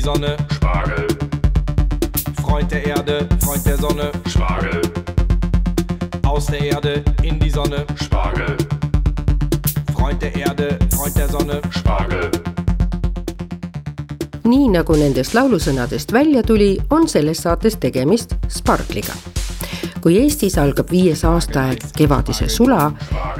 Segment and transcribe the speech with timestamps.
[0.00, 1.06] die Sonne, Spargel.
[2.42, 4.80] Freund der Erde, Freund der Sonne, Spargel.
[6.26, 8.56] aus der Erde in die Sonne, Spargel.
[9.92, 12.30] Freund der Erde, Freund der Sonne, Spargel.
[14.44, 19.12] nii nagu nendest laulusõnadest välja tuli, on selles saates tegemist spargliga.
[20.02, 22.90] Kui Eestis algab viies aastaaeg kevadise sula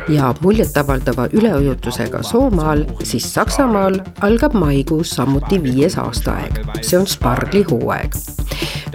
[0.09, 8.17] ja muljetavaldava üleujutusega Soomaal, siis Saksamaal algab maikuus samuti viies aastaaeg, see on sparglihooaeg.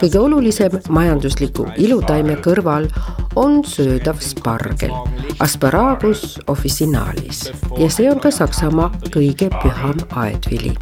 [0.01, 2.89] kõige olulisem majandusliku ilutaime kõrval
[3.35, 4.93] on söödav spargel,
[5.39, 7.51] Asparagus officinalis.
[7.77, 10.75] Ja see on ka Saksamaa kõige püham aedvili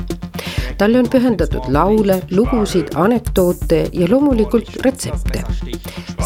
[0.78, 5.44] talle on pühendatud laule, lugusid, anekdoote ja loomulikult retsepte.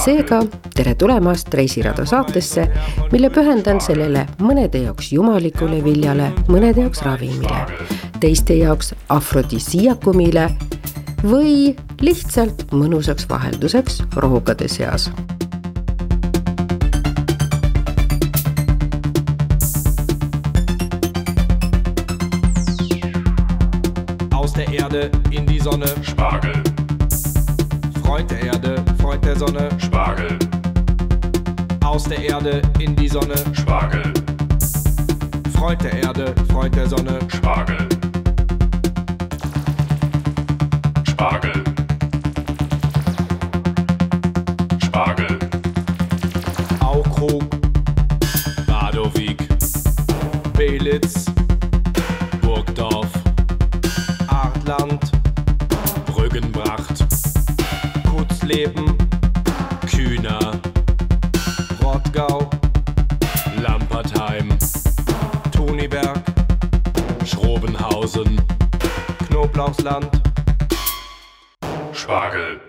[0.05, 0.41] seega
[0.75, 2.67] tere tulemast Reisirada saatesse,
[3.11, 7.65] mille pühendan sellele mõnede jaoks jumalikule viljale, mõnede jaoks ravimile,
[8.19, 10.49] teiste jaoks afrodisiakumile
[11.23, 15.09] või lihtsalt mõnusaks vahelduseks rohukade seas
[24.87, 26.53] Erde in die Sonne, Spargel.
[28.05, 30.39] Freund der Erde, Freund der Sonne, Spargel.
[31.83, 34.13] aus der Erde in die Sonne, Spargel.
[35.53, 37.77] Freund der Erde, Freund der Sonne, Spargel.
[41.03, 41.63] Spargel.
[44.85, 45.39] Spargel.
[46.79, 47.43] Aukrug,
[48.65, 49.49] Badowik,
[50.53, 51.26] Belitz,
[69.87, 70.19] Knoblauchsland,
[71.93, 72.59] Spargel.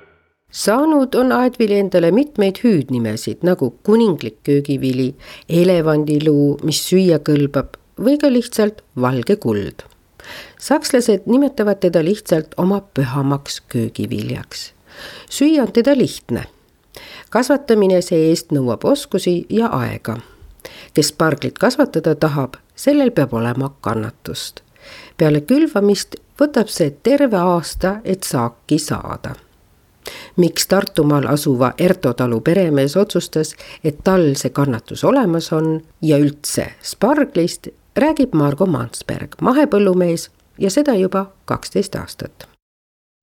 [0.50, 5.14] saanud on aedvili endale mitmeid hüüdnimesid nagu kuninglik köögivili,
[5.48, 9.82] elevandiluu, mis süüa kõlbab või ka lihtsalt valge kuld.
[10.60, 14.72] sakslased nimetavad teda lihtsalt oma pühamaks köögiviljaks.
[15.30, 16.44] süüa on teda lihtne.
[17.30, 20.18] kasvatamine see-eest nõuab oskusi ja aega.
[20.94, 24.60] kes sparglit kasvatada tahab, sellel peab olema kannatust.
[25.16, 29.34] peale külvamist võtab see terve aasta, et saaki saada
[30.36, 33.54] miks Tartumaal asuva Erto talu peremees otsustas,
[33.84, 40.28] et tal see kannatus olemas on ja üldse sparglist, räägib Margo Mansberg, mahepõllumees
[40.58, 42.48] ja seda juba kaksteist aastat.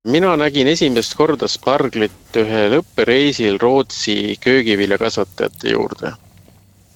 [0.06, 6.12] mina nägin esimest korda sparglit ühel õppereisil Rootsi köögiviljakasvatajate juurde.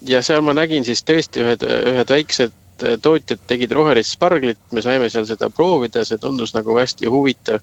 [0.03, 2.53] ja seal ma nägin siis tõesti ühed, ühed väiksed
[3.03, 7.61] tootjad tegid rohelist sparglit, me saime seal seda proovida, see tundus nagu hästi huvitav.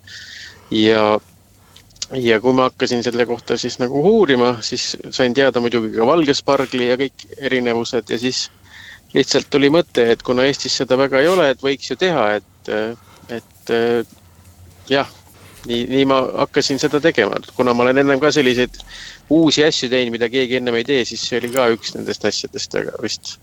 [0.72, 1.20] ja
[2.12, 6.88] ja kui ma hakkasin selle kohta siis nagu uurima, siis sain teada muidugi ka valgespargli
[6.88, 8.48] ja kõik erinevused ja siis
[9.14, 12.72] lihtsalt tuli mõte, et kuna Eestis seda väga ei ole, et võiks ju teha, et,
[13.40, 13.74] et
[14.90, 15.10] jah,
[15.68, 18.80] nii, nii ma hakkasin seda tegema, kuna ma olen ennem ka selliseid
[19.34, 22.80] uusi asju teinud, mida keegi ennem ei tee, siis see oli ka üks nendest asjadest,
[22.80, 23.38] aga vist.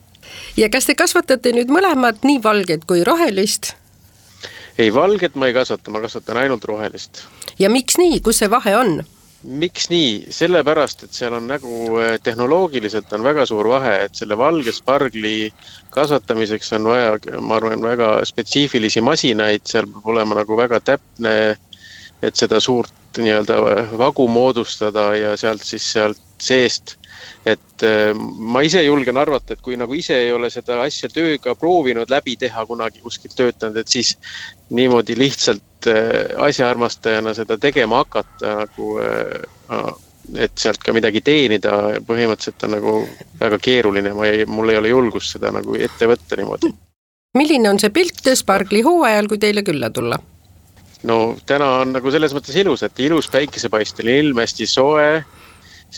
[0.56, 3.74] Ja kas te kasvatate nüüd mõlemad, nii valget kui rohelist?
[4.78, 7.24] ei, valget ma ei kasvata, ma kasvatan ainult rohelist
[7.58, 8.96] ja miks nii, kus see vahe on?
[9.44, 14.72] miks nii, sellepärast, et seal on nagu tehnoloogiliselt on väga suur vahe, et selle valge
[14.72, 15.50] spargli
[15.94, 21.34] kasvatamiseks on vaja, ma arvan, väga spetsiifilisi masinaid, seal peab olema nagu väga täpne,
[22.24, 23.58] et seda suurt nii-öelda
[24.00, 26.96] vagu moodustada ja sealt siis sealt seest
[27.46, 27.84] et
[28.38, 32.36] ma ise julgen arvata, et kui nagu ise ei ole seda asja tööga proovinud läbi
[32.40, 34.14] teha kunagi kuskil töötanud, et siis
[34.70, 35.90] niimoodi lihtsalt
[36.46, 38.88] asjaarmastajana seda tegema hakata nagu,
[40.40, 42.94] et sealt ka midagi teenida, põhimõtteliselt on nagu
[43.40, 46.72] väga keeruline, ma ei, mul ei ole julgust seda nagu ette võtta niimoodi.
[47.34, 50.18] milline on see pilt spargli hooajal, kui teile külla tulla?
[51.04, 55.08] no täna on nagu selles mõttes ilus, et ilus päikesepaisteline ilm, hästi soe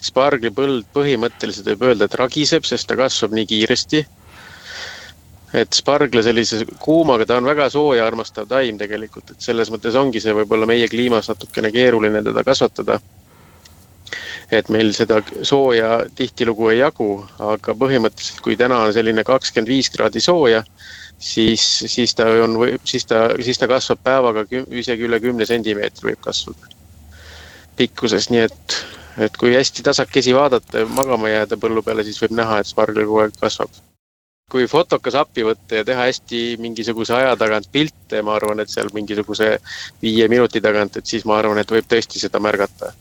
[0.05, 4.07] sparglipõld põhimõtteliselt võib öelda, et ragiseb, sest ta kasvab nii kiiresti.
[5.57, 10.21] et spargla sellise kuumaga, ta on väga sooja armastav taim tegelikult, et selles mõttes ongi
[10.21, 13.01] see võib-olla meie kliimas natukene keeruline teda kasvatada.
[14.51, 19.91] et meil seda sooja tihtilugu ei jagu, aga põhimõtteliselt, kui täna on selline kakskümmend viis
[19.91, 20.63] kraadi sooja,
[21.19, 26.13] siis, siis ta on, siis ta, siis ta kasvab päevaga küm, isegi üle kümne sentimeetri
[26.13, 26.77] võib kasvada
[27.77, 28.77] pikkuses, nii et,
[29.19, 33.07] et kui hästi tasakesi vaadata ja magama jääda põllu peale, siis võib näha, et spargel
[33.07, 33.73] kogu aeg kasvab
[34.51, 38.93] kui fotokas appi võtta ja teha hästi mingisuguse aja tagant pilte, ma arvan, et seal
[38.95, 39.57] mingisuguse
[40.03, 42.93] viie minuti tagant, et siis ma arvan, et võib tõesti seda märgata.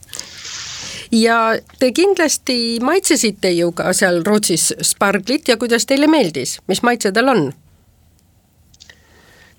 [1.11, 1.37] ja
[1.79, 7.29] te kindlasti maitsesite ju ka seal Rootsis sparglit ja kuidas teile meeldis, mis maitse tal
[7.29, 7.51] on?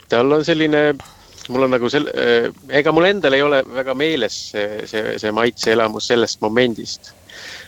[0.09, 0.83] tal on selline,
[1.49, 2.11] mul on nagu sel-,
[2.69, 7.13] ega mul endal ei ole väga meeles see, see, see maitseelamus sellest momendist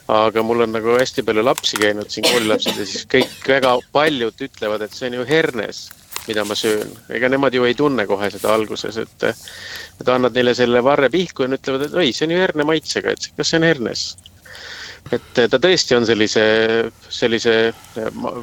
[0.08, 4.44] aga mul on nagu hästi palju lapsi käinud siin koolilapsed ja siis kõik väga paljud
[4.46, 5.82] ütlevad, et see on ju hernes,
[6.26, 6.94] mida ma söön.
[7.12, 9.28] ega nemad ju ei tunne kohe seda alguses, et,
[10.00, 12.68] et annad neile selle varre pihku ja nad ütlevad, et oi, see on ju herne
[12.68, 14.06] maitsega, et kas see on hernes.
[15.12, 16.44] et ta tõesti on sellise,
[17.08, 17.56] sellise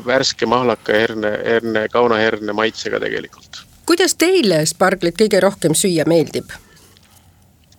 [0.05, 3.64] värske mahlaka herne, herne, kaunaherne maitsega tegelikult.
[3.85, 6.49] Kuidas teile sparglit kõige rohkem süüa meeldib?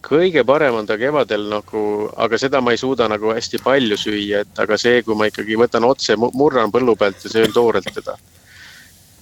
[0.07, 1.83] kõige parem on ta kevadel nagu,
[2.15, 5.59] aga seda ma ei suuda nagu hästi palju süüa, et aga see, kui ma ikkagi
[5.59, 8.17] võtan otse, murran põllu pealt ja söön toorelt teda.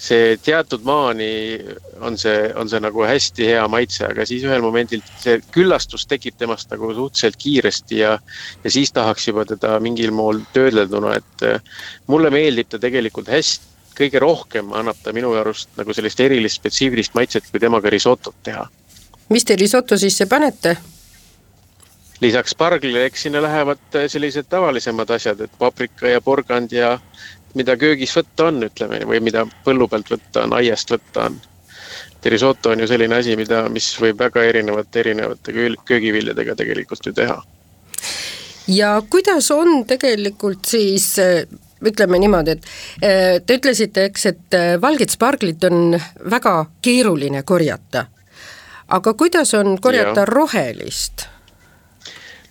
[0.04, 1.56] see teatud maani
[2.04, 6.34] on see, on see nagu hästi hea maitse, aga siis ühel momendil see küllastus tekib
[6.36, 8.19] temast nagu suhteliselt kiiresti ja,
[8.64, 11.78] ja siis tahaks juba teda mingil moel töödelduna, et eh,
[12.12, 17.14] mulle meeldib ta tegelikult hästi kõige rohkem annab ta minu arust nagu sellist erilist spetsiifilist
[17.14, 18.69] maitset, kui temaga risotot teha
[19.29, 20.76] mis te risoto sisse panete?
[22.20, 26.94] lisaks sparglile, eks sinna lähevad äh, sellised tavalisemad asjad, et paprika ja porgand ja
[27.58, 31.41] mida köögis võtta on, ütleme, või mida põllu pealt võtta on, aiast võtta on.
[32.25, 35.52] Risotto on ju selline asi, mida, mis võib väga erinevate, erinevate
[35.85, 37.43] köögiviljadega tegelikult ju teha.
[38.69, 41.44] ja kuidas on tegelikult siis äh,
[41.82, 42.64] ütleme niimoodi, et
[43.02, 45.96] äh, te ütlesite, eks, et valget sparglit on
[46.30, 48.06] väga keeruline korjata
[48.88, 50.26] aga kuidas on korjata ja.
[50.26, 51.26] rohelist?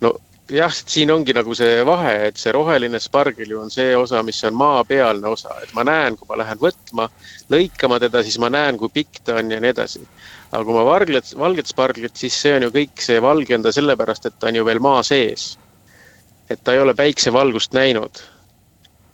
[0.01, 0.13] no
[0.49, 4.43] jah, siin ongi nagu see vahe, et see roheline spargel ju on see osa, mis
[4.47, 7.07] on maapealne osa, et ma näen, kui ma lähen võtma,
[7.53, 10.03] lõikama teda, siis ma näen, kui pikk ta on ja nii edasi.
[10.51, 13.71] aga kui ma varglet, valget sparglit, siis see on ju kõik, see valge on ta
[13.73, 15.57] sellepärast, et ta on ju veel maa sees.
[16.49, 18.19] et ta ei ole päiksevalgust näinud.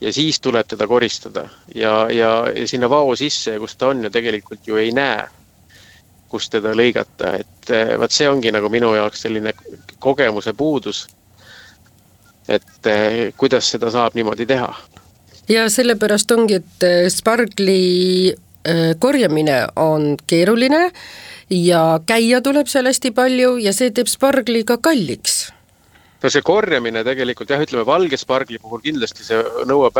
[0.01, 4.09] Ja siis tuleb teda koristada ja, ja, ja sinna vao sisse, kus ta on ju
[4.09, 5.27] tegelikult ju ei näe
[6.29, 9.53] kust teda lõigata, et eh, vot see ongi nagu minu jaoks selline
[9.99, 11.07] kogemuse puudus.
[12.49, 14.69] et eh, kuidas seda saab niimoodi teha.
[15.49, 18.35] ja sellepärast ongi, et eh, spargli
[18.99, 20.91] korjamine on keeruline
[21.49, 25.47] ja käia tuleb seal hästi palju ja see teeb spargli ka kalliks
[26.23, 29.39] no see korjamine tegelikult jah, ütleme valge spargli puhul kindlasti see
[29.69, 29.99] nõuab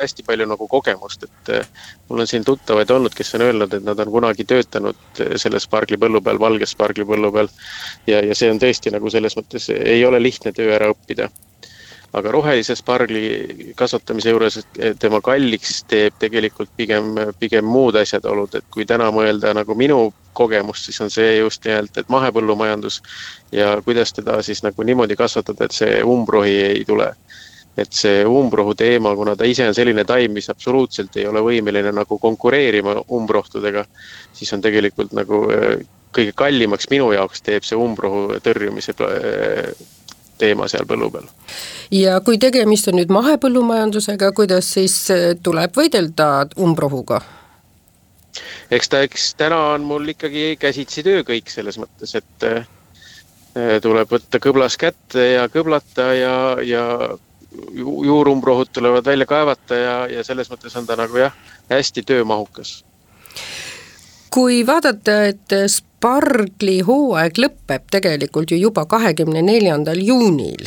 [0.00, 1.68] hästi palju nagu kogemust, et eh,
[2.08, 5.62] mul on siin tuttavaid olnud, kes on öelnud, et nad on kunagi töötanud eh, selle
[5.62, 7.52] spargli põllu peal, valge spargli põllu peal.
[8.10, 11.30] ja, ja see on tõesti nagu selles mõttes ei ole lihtne töö ära õppida
[12.12, 14.58] aga rohelise spargli kasvatamise juures
[14.98, 20.88] tema kalliks teeb tegelikult pigem, pigem muud asjaolud, et kui täna mõelda nagu minu kogemust,
[20.88, 23.00] siis on see just nimelt, et mahepõllumajandus
[23.54, 27.14] ja kuidas teda siis nagu niimoodi kasvatada, et see umbrohi ei tule.
[27.78, 31.92] et see umbrohu teema, kuna ta ise on selline taim, mis absoluutselt ei ole võimeline
[31.94, 33.84] nagu konkureerima umbrohtudega,
[34.36, 35.78] siis on tegelikult nagu äh,
[36.12, 39.70] kõige kallimaks minu jaoks teeb see umbrohu tõrjumise äh,
[40.40, 41.28] teema seal põllu peal.
[41.94, 47.20] ja kui tegemist on nüüd mahepõllumajandusega, kuidas siis äh, tuleb võidelda umbrohuga?
[48.70, 52.62] eks ta, eks täna on mul ikkagi käsitsi töö kõik selles mõttes, et äh,
[53.82, 56.84] tuleb võtta kõblas kätte ja kõblata ja, ja
[57.74, 61.34] juurumbrohud tulevad välja kaevata ja, ja selles mõttes on ta nagu jah,
[61.70, 62.84] hästi töömahukas.
[64.30, 65.56] kui vaadata, et
[66.00, 70.64] spargli hooaeg lõpeb tegelikult ju juba kahekümne neljandal juunil,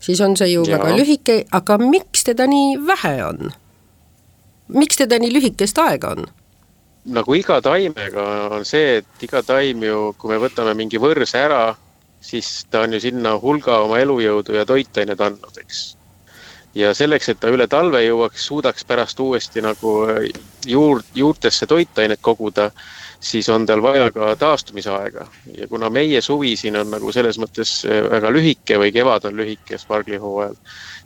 [0.00, 0.78] siis on see ju ja.
[0.78, 3.52] väga lühike, aga miks teda nii vähe on?
[4.72, 6.24] miks teda nii lühikest aega on?
[7.04, 8.24] nagu iga taimega
[8.56, 11.76] on see, et iga taim ju, kui me võtame mingi võrse ära,
[12.20, 15.84] siis ta on ju sinna hulga oma elujõudu ja toitained andnud, eks
[16.76, 19.92] ja selleks, et ta üle talve jõuaks, suudaks pärast uuesti nagu
[20.68, 22.70] juur, juurtesse toitainet koguda,
[23.20, 25.26] siis on tal vaja ka taastumisaega.
[25.56, 29.40] Ja kuna meie suvi siin on nagu selles mõttes äh, väga lühike või kevad on
[29.40, 30.58] lühike sparglihooajal,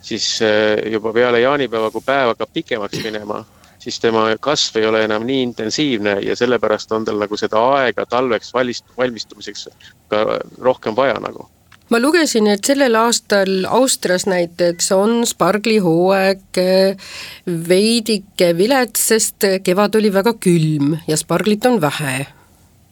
[0.03, 3.45] siis äh, juba peale jaanipäeva, kui päev hakkab pikemaks minema,
[3.79, 8.05] siis tema kasv ei ole enam nii intensiivne ja sellepärast on tal nagu seda aega
[8.05, 9.69] talveks valist-, valmistumiseks
[10.11, 10.25] ka
[10.59, 11.47] rohkem vaja nagu
[11.91, 17.09] ma lugesin, et sellel aastal Austrias näiteks on sparglihooaeg eh,
[17.67, 22.25] veidike vilets, sest kevad oli väga külm ja sparglit on vähe.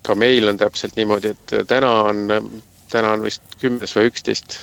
[0.04, 2.52] ka meil on täpselt niimoodi, et täna on,
[2.92, 4.60] täna on vist kümnes või üksteist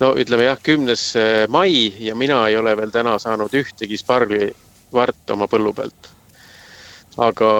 [0.00, 5.36] no ütleme jah, kümnes eh, mai ja mina ei ole veel täna saanud ühtegi sparglivart
[5.36, 6.17] oma põllu pealt
[7.18, 7.50] aga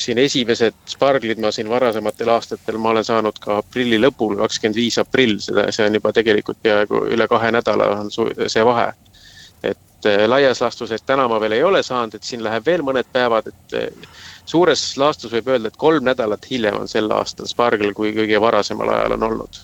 [0.00, 4.98] siin esimesed sparglid ma siin varasematel aastatel, ma olen saanud ka aprilli lõpul, kakskümmend viis
[4.98, 8.92] aprill, seda, see on juba tegelikult peaaegu üle kahe nädala on see vahe.
[9.64, 12.82] et eh, laias laastus, et täna ma veel ei ole saanud, et siin läheb veel
[12.84, 14.08] mõned päevad, et eh,
[14.44, 18.92] suures laastus võib öelda, et kolm nädalat hiljem on sel aastal spargel, kui kõige varasemal
[18.98, 19.62] ajal on olnud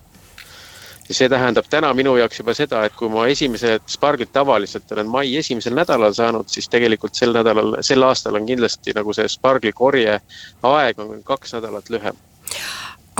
[1.11, 5.09] ja see tähendab täna minu jaoks juba seda, et kui ma esimesed spargid tavaliselt olen
[5.11, 9.73] mai esimesel nädalal saanud, siis tegelikult sel nädalal, sel aastal on kindlasti nagu see spargli
[9.75, 10.21] korje
[10.71, 12.21] aeg on kaks nädalat lühem.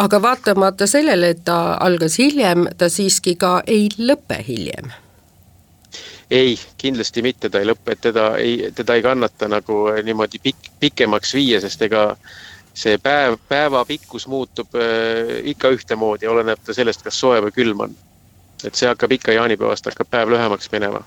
[0.01, 4.95] Aga vaatamata sellele, et ta algas hiljem, ta siiski ka ei lõpe hiljem.
[6.31, 11.35] Ei, kindlasti mitte, ta ei lõpe, teda ei, teda ei kannata nagu niimoodi pikk, pikemaks
[11.35, 12.05] viia, sest ega
[12.75, 17.87] see päev, päeva pikkus muutub äh, ikka ühtemoodi, oleneb ta sellest, kas soe või külm
[17.87, 17.97] on.
[18.65, 21.01] et see hakkab ikka jaanipäevast hakkab päev lühemaks minema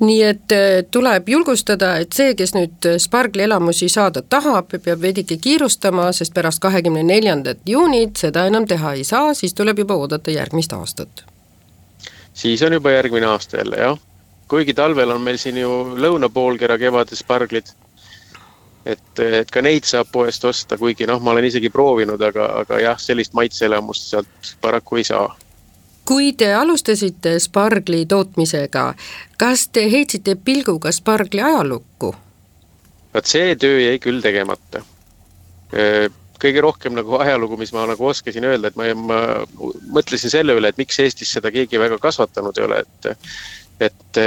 [0.00, 5.38] nii et äh, tuleb julgustada, et see, kes nüüd Spargli elamusi saada tahab, peab veidike
[5.40, 10.30] kiirustama, sest pärast kahekümne neljandat juunit seda enam teha ei saa, siis tuleb juba oodata
[10.30, 11.24] järgmist aastat.
[12.34, 13.98] siis on juba järgmine aasta jälle jah,
[14.48, 17.72] kuigi talvel on meil siin ju lõunapoolkera kevade sparglid
[18.86, 22.80] et, et ka neid saab poest osta, kuigi noh, ma olen isegi proovinud, aga, aga
[22.82, 25.26] jah, sellist maitseelamust sealt paraku ei saa.
[26.06, 28.84] kui te alustasite spargli tootmisega,
[29.38, 32.14] kas te heitsite pilguga spargli ajalukku?
[33.14, 34.84] vot see töö jäi küll tegemata.
[36.42, 39.20] kõige rohkem nagu ajalugu, mis ma nagu oskasin öelda, et ma, ma
[39.98, 43.30] mõtlesin selle üle, et miks Eestis seda keegi väga kasvatanud ei ole, et,
[43.88, 44.20] et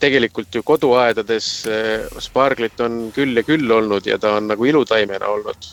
[0.00, 5.28] tegelikult ju koduaedades eh, sparglit on küll ja küll olnud ja ta on nagu ilutaimena
[5.28, 5.70] olnud.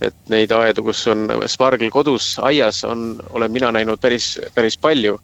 [0.00, 5.18] et neid aedu, kus on spargel kodus aias, on, olen mina näinud päris, päris palju.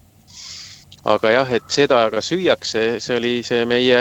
[1.04, 4.00] aga jah, et seda ka süüakse, see oli see meie,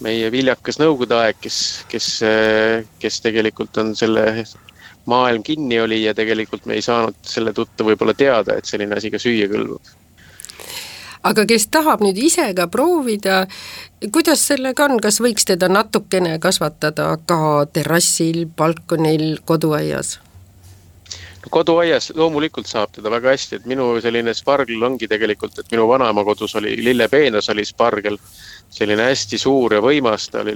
[0.00, 1.58] meie viljakas nõukogude aeg, kes,
[1.92, 4.46] kes, eh, kes tegelikult on selle
[5.06, 9.10] maailm kinni oli ja tegelikult me ei saanud selle tõttu võib-olla teada, et selline asi
[9.10, 9.98] ka süüa kõlbab
[11.22, 13.46] aga kes tahab nüüd ise ka proovida,
[14.12, 17.40] kuidas sellega on, kas võiks teda natukene kasvatada ka
[17.72, 20.18] terrassil, balkonil, koduaias?
[21.50, 26.24] koduaias loomulikult saab teda väga hästi, et minu selline spargel ongi tegelikult, et minu vanaema
[26.24, 28.18] kodus oli lillepeenas oli spargel.
[28.72, 30.54] selline hästi suur ja võimas, ta oli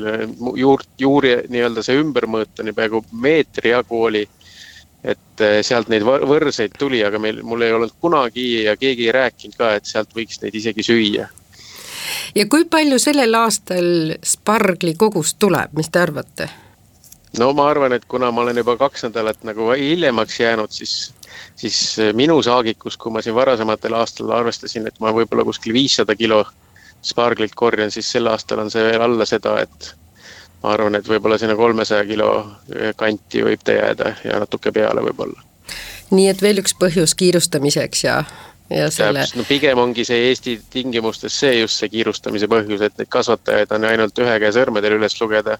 [0.56, 4.22] juurt, juuri nii-öelda see ümbermõõt ju peaaegu meetri jagu oli
[5.04, 9.16] et eh, sealt neid võrseid tuli, aga meil, mul ei olnud kunagi ja keegi ei
[9.16, 11.28] rääkinud ka, et sealt võiks neid isegi süüa.
[12.34, 16.48] ja kui palju sellel aastal spargli kogust tuleb, mis te arvate?
[17.38, 21.12] no ma arvan, et kuna ma olen juba kaks nädalat nagu hiljemaks jäänud, siis,
[21.56, 21.80] siis
[22.16, 26.44] minu saagikus, kui ma siin varasematel aastatel arvestasin, et ma võib-olla kuskil viissada kilo
[27.04, 29.94] sparglit korjan, siis sel aastal on see veel alla seda, et
[30.62, 32.30] ma arvan, et võib-olla sinna kolmesaja kilo
[32.96, 35.42] kanti võib ta jääda ja natuke peale võib-olla.
[36.10, 38.16] nii et veel üks põhjus kiirustamiseks ja,
[38.70, 39.26] ja selle.
[39.36, 43.88] no pigem ongi see Eesti tingimustes see just see kiirustamise põhjus, et neid kasvatajaid on
[43.90, 45.58] ainult ühe käe sõrmedel üles lugeda.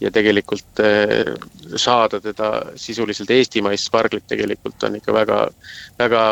[0.00, 1.34] ja tegelikult eh,
[1.76, 5.38] saada teda sisuliselt eestimaist sparglit tegelikult on ikka väga,
[5.98, 6.24] väga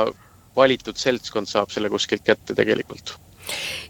[0.57, 3.17] valitud seltskond saab selle kuskilt kätte tegelikult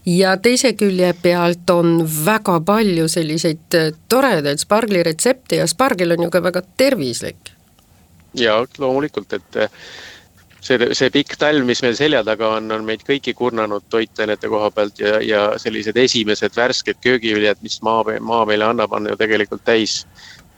[0.07, 6.27] ja teise külje pealt on väga palju selliseid äh, toredaid spargli retsepte ja spargel on
[6.27, 7.53] ju ka väga tervislik.
[8.35, 9.71] ja loomulikult, et äh,
[10.61, 14.71] see, see pikk talv, mis meil selja taga on, on meid kõiki kurnanud toitainete koha
[14.75, 19.65] pealt ja, ja sellised esimesed värsked köögiviljad, mis maa, maa meile annab, on ju tegelikult
[19.65, 20.05] täis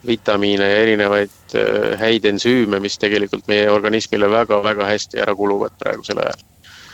[0.07, 6.23] vitamiine ja erinevaid äh, häid ensüüme, mis tegelikult meie organismile väga-väga hästi ära kuluvad praegusel
[6.23, 6.47] ajal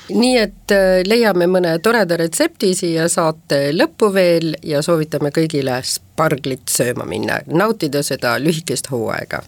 [0.09, 6.69] nii et äh, leiame mõne toreda retsepti siia saate lõppu veel ja soovitame kõigile sparglit
[6.71, 9.43] sööma minna, nautida seda lühikest hooaega.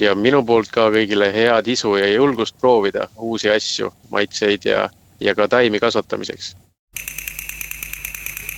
[0.00, 5.34] ja minu poolt ka kõigile head isu ja julgust proovida uusi asju, maitseid ja, ja
[5.34, 6.56] ka taimi kasvatamiseks.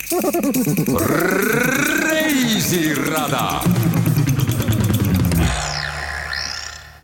[2.08, 3.60] reisirada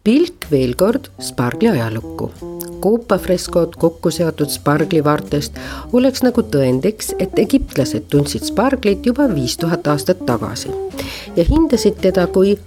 [0.05, 2.31] pilk veel kord Spargli ajalukku
[2.85, 5.57] koopafreskod kokku seotud sparglivartest
[5.93, 10.69] oleks nagu tõendiks, et egiptlased tundsid sparglit juba viis tuhat aastat tagasi
[11.37, 12.59] ja hindasid teda kui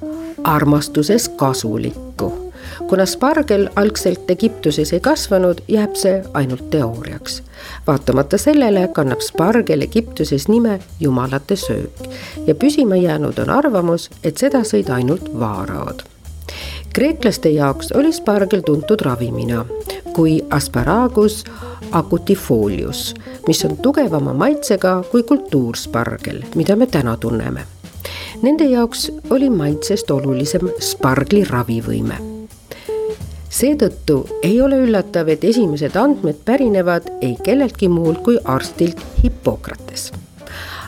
[0.43, 2.31] armastuses kasulikku
[2.89, 7.41] kuna spargel algselt Egiptuses ei kasvanud, jääb see ainult teooriaks.
[7.87, 12.09] vaatamata sellele kannab spargel Egiptuses nime jumalate söök
[12.47, 16.16] ja püsima jäänud on arvamus, et seda sõid ainult vaaraod.
[16.97, 19.65] Kreeklaste jaoks oli spargel tuntud ravimina
[20.13, 21.43] kui asparagus
[21.91, 23.13] acutifolius,
[23.47, 27.67] mis on tugevama maitsega kui kultuurspargel, mida me täna tunneme
[28.41, 32.17] Nende jaoks oli maitsest olulisem spargli ravivõime
[33.49, 40.11] seetõttu ei ole üllatav, et esimesed andmed pärinevad ei kelleltki muult kui arstilt Hippokrates.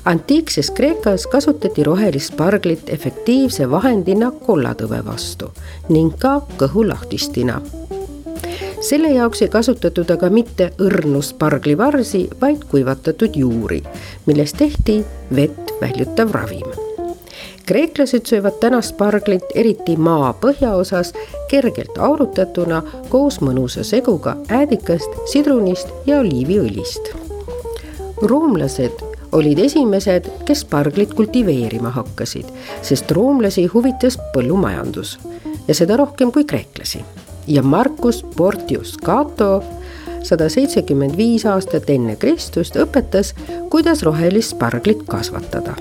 [0.09, 5.51] Antiikses Kreekas kasutati rohelist sparglit efektiivse vahendina kollatõve vastu
[5.93, 7.59] ning ka kõhulahtistina
[8.81, 13.81] selle jaoks ei kasutatud aga mitte õrnu sparglivarsi, vaid kuivatatud juuri,
[14.25, 15.01] millest tehti
[15.35, 16.69] vett väljutav ravim
[17.69, 21.11] kreeklased söövad täna sparglit eriti maa põhjaosas
[21.51, 27.13] kergelt aurutatuna koos mõnusa seguga äädikast, sidrunist ja oliiviõlist.
[28.21, 32.47] roomlased olid esimesed, kes sparglit kultiveerima hakkasid,
[32.81, 35.17] sest roomlasi huvitas põllumajandus
[35.67, 37.03] ja seda rohkem kui kreeklasi.
[37.47, 39.63] ja Marcus Portius Cato
[40.23, 43.33] sada seitsekümmend viis aastat enne Kristust õpetas,
[43.69, 45.75] kuidas rohelist sparglit kasvatada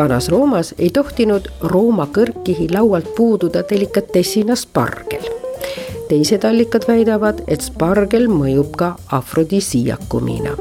[0.00, 5.39] Vanas-Roomas ei tohtinud Rooma kõrgkihi laualt puududa delikatessina spargel.
[6.10, 10.56] Teised allikad väidavad, et spargel mõjub ka afrodisiakumina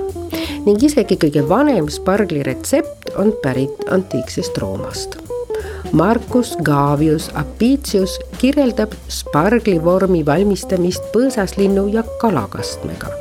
[0.65, 5.15] ning isegi kõige vanem spargli retsept on pärit antiiksest Roomast.
[5.95, 13.15] Marcus Gavius Apicius kirjeldab spargli vormi valmistamist põõsaslinnu ja kalakastmega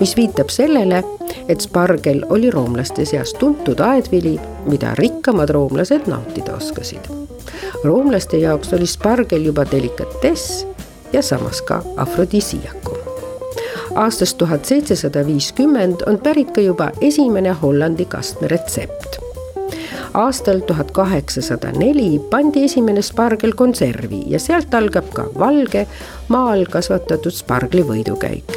[0.00, 1.02] mis viitab sellele,
[1.48, 4.34] et spargel oli roomlaste seas tuntud aedvili,
[4.66, 7.10] mida rikkamad roomlased nautida oskasid.
[7.84, 10.64] roomlaste jaoks oli spargel juba delikatess
[11.12, 12.96] ja samas ka afrodisiakum.
[13.94, 19.20] aastast tuhat seitsesada viiskümmend on pärit ka juba esimene Hollandi kastme retsept
[20.14, 25.86] aastal tuhat kaheksasada neli pandi esimene spargel konservi ja sealt algab ka valge
[26.28, 28.56] maal kasvatatud spargli võidukäik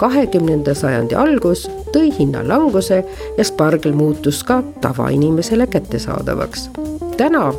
[0.00, 3.04] kahekümnenda sajandi algus tõi hinnalanguse
[3.38, 6.70] ja spargel muutus ka tavainimesele kättesaadavaks.
[7.16, 7.52] täna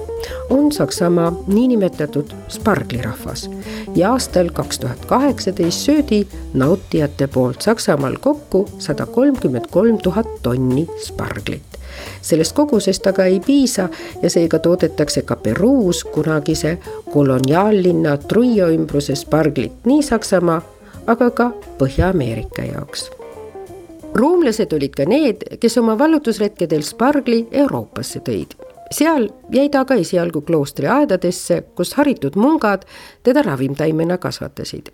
[0.50, 3.50] on Saksamaa niinimetatud sparglirahvas
[3.96, 10.88] ja aastal kaks tuhat kaheksateist söödi nautijate poolt Saksamaal kokku sada kolmkümmend kolm tuhat tonni
[10.98, 11.76] sparglit
[12.22, 13.90] sellest kogusest aga ei piisa
[14.22, 16.78] ja seega toodetakse ka Peruus kunagise
[17.14, 20.62] koloniaallinna Trujillo ümbruses sparglit nii Saksamaa
[21.08, 23.12] aga ka Põhja-Ameerika jaoks.
[24.16, 28.56] Roomlased olid ka need, kes oma vallutusretkedel spargli Euroopasse tõid.
[28.92, 32.86] seal jäi ta aga esialgu kloostri aedadesse, kus haritud mungad
[33.24, 34.92] teda ravimtaimena kasvatasid.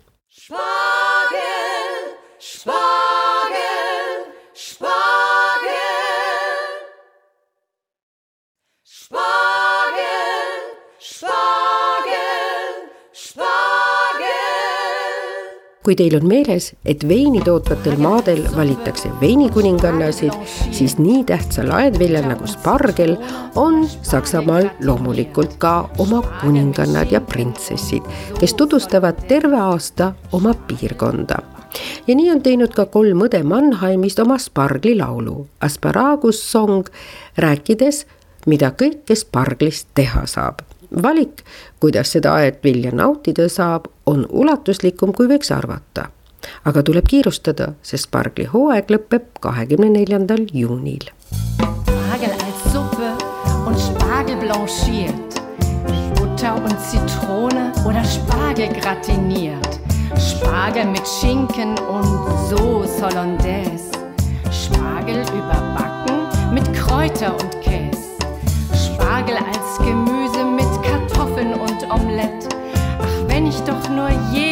[15.82, 20.34] Kui teil on meeles, et veini tootvatel maadel valitakse veinikuningannasid,
[20.70, 23.16] siis nii tähtsal aedviljal nagu spargel
[23.58, 28.06] on Saksamaal loomulikult ka oma kuningannad ja printsessid,
[28.40, 31.42] kes tutvustavad terve aasta oma piirkonda.
[32.06, 36.90] Ja nii on teinud ka kolm õde Mannheimist oma spargli laulu Asparagus song,
[37.40, 38.04] rääkides,
[38.46, 40.66] mida kõike sparglist teha saab
[41.02, 41.44] valik,
[41.80, 46.10] kuidas seda aedvilja nautida saab, on ulatuslikum, kui võiks arvata.
[46.64, 51.06] aga tuleb kiirustada, sest spargli hooaeg lõpeb kahekümne neljandal juunil.
[56.52, 59.80] Und Zitrone oder Spargel gratiniert.
[60.18, 62.04] Spargel mit Schinken und
[62.48, 63.90] Sauce Hollandaise.
[64.50, 68.18] Spargel überbacken mit Kräuter und Käse.
[68.74, 70.21] Spargel als Gemüse
[73.52, 74.51] ich doch nur jeden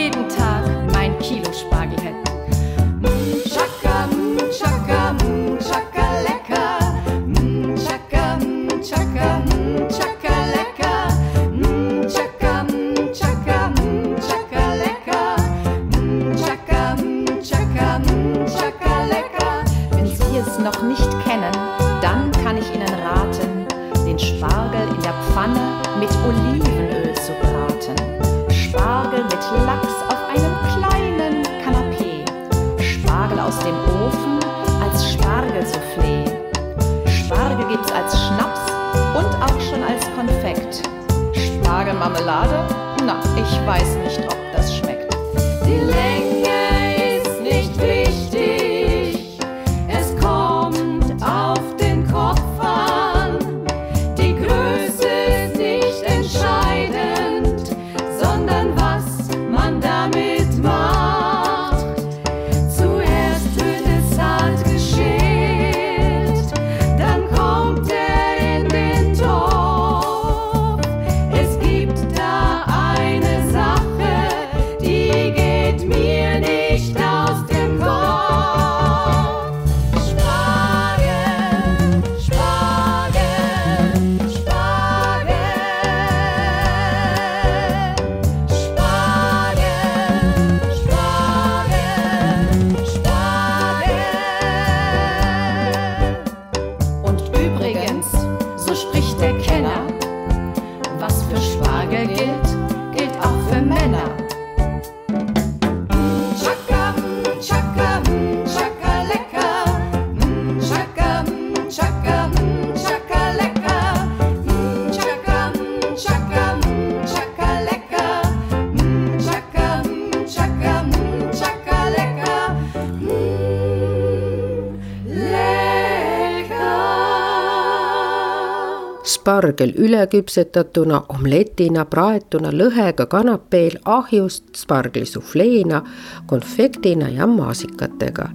[129.50, 135.82] spargel üleküpsetatuna, omletina, praetuna, lõhega kanapeel, ahjust, sparglisufleena,
[136.26, 138.28] konfektina ja maasikatega.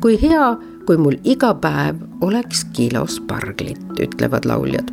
[0.00, 4.92] kui hea, kui mul iga päev oleks kilo sparglit, ütlevad lauljad.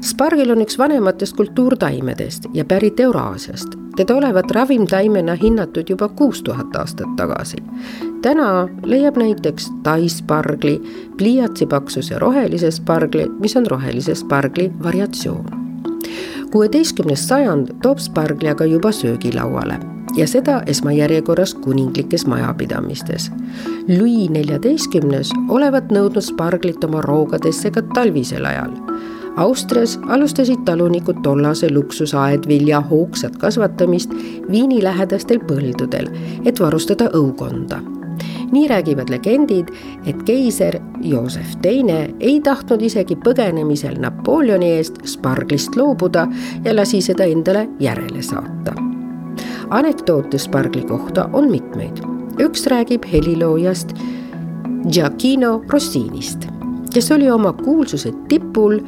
[0.00, 3.74] spargel on üks vanematest kultuurtaimedest ja pärit Euraasiast.
[3.96, 7.56] teda olevat ravimtaimena hinnatud juba kuus tuhat aastat tagasi
[8.22, 10.82] täna leiab näiteks taispargli,
[11.16, 15.44] pliiatsipaksuse rohelise spargli, mis on rohelise spargli variatsioon.
[16.50, 19.78] kuueteistkümnes sajand toob spargli aga juba söögilauale
[20.16, 23.32] ja seda esmajärjekorras kuninglikes majapidamistes.
[23.88, 28.74] Louis neljateistkümnes olevat nõudnud sparglit oma roogadesse ka talvisel ajal
[29.36, 34.10] Austrias alustasid talunikud tollase luksusaedvilja hoogsat kasvatamist
[34.50, 36.10] viinilähedastel põldudel,
[36.44, 37.80] et varustada õukonda
[38.52, 39.68] nii räägivad legendid,
[40.06, 46.26] et keiser Joosef Teine ei tahtnud isegi põgenemisel Napoleoni eest sparglist loobuda
[46.64, 48.74] ja lasi seda endale järele saata.
[49.70, 52.02] anekdoote spargli kohta on mitmeid.
[52.40, 53.94] üks räägib heliloojast
[54.92, 56.46] Giacchino Rossinist,
[56.94, 58.80] kes oli oma kuulsuse tipul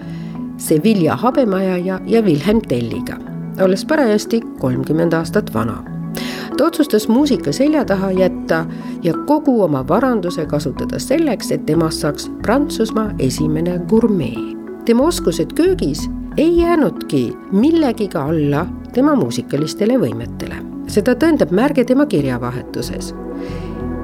[0.57, 3.17] Sevilla habemajaja ja Wilhelm Telliga,
[3.65, 5.92] olles parajasti kolmkümmend aastat vana
[6.63, 8.67] ta otsustas muusika selja taha jätta
[9.03, 14.55] ja kogu oma varanduse kasutada selleks, et temast saaks Prantsusmaa esimene gurmee.
[14.85, 20.55] tema oskused köögis ei jäänudki millegiga alla tema muusikalistele võimetele.
[20.87, 23.15] seda tõendab märge tema kirjavahetuses.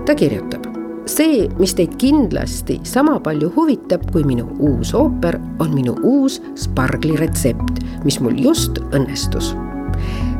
[0.07, 0.67] ta kirjutab
[1.07, 7.17] see, mis teid kindlasti sama palju huvitab kui minu uus ooper, on minu uus spargli
[7.17, 9.55] retsept, mis mul just õnnestus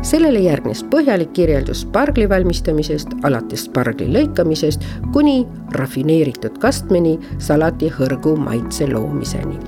[0.03, 5.43] sellele järgnes põhjalik kirjeldus spargli valmistamisest, alates spargli lõikamisest kuni
[5.79, 9.59] rafineeritud kastmeni salati hõrgu maitse loomiseni.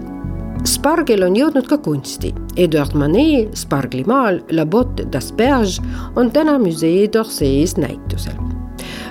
[0.65, 2.35] spargel on jõudnud ka kunsti.
[2.57, 5.81] Edouard Manet sparglimaal La Botte d'Asperge
[6.17, 8.37] on täna Musée d'Orsay's näitusel